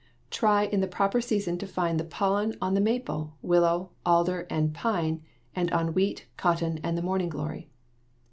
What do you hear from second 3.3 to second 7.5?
willow, alder, and pine, and on wheat, cotton, and the morning